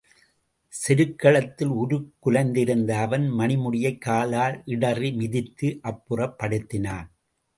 [0.71, 7.07] செருக்களத்தில் உருக்குலைந்திருந்த அவன் மணிமுடியைக் காலால் இடறி மிதித்து அப்புறப்படுத்தினான்.